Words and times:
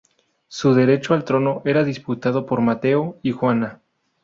Su 0.47 0.73
derecho 0.73 1.13
al 1.13 1.23
trono 1.25 1.61
era 1.63 1.83
disputado 1.83 2.47
por 2.47 2.59
Mateo 2.59 3.19
y 3.21 3.33
Juana. 3.33 3.83